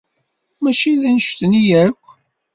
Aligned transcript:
Mačči 0.61 0.91
d 1.01 1.03
annect-nni 1.09 1.61
yakk. 1.67 2.03